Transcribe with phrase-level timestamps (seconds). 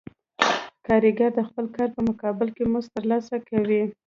[0.85, 3.83] کارګر د خپل کار په مقابل کې مزد ترلاسه کوي